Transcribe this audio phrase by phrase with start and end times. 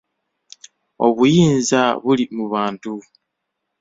[1.05, 2.93] Obuyinza buli mu bantu.